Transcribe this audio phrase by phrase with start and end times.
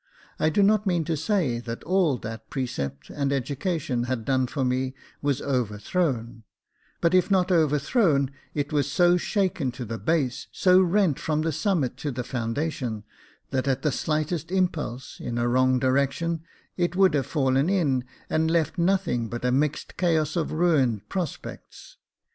[0.39, 4.65] I do not mean to say that all that precept and education had done for
[4.65, 6.41] me was over thrown;
[7.01, 11.51] but if not overthrown, it was so shaken to the base, so rent from the
[11.51, 13.03] summit to the foundation,
[13.51, 16.41] that, at the slightest impulse, in a wrong direction,
[16.77, 20.83] it would have fallen in and left nothing but a mixed chaos of ruined i66
[20.83, 21.97] Jacob Faithful prospects.